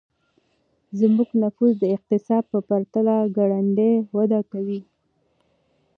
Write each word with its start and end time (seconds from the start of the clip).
زموږ 0.99 1.29
نفوس 1.41 1.73
د 1.79 1.83
اقتصاد 1.95 2.43
په 2.51 2.59
پرتله 2.69 3.15
ګړندی 3.37 3.91
وده 4.15 4.41
کوي. 4.51 4.81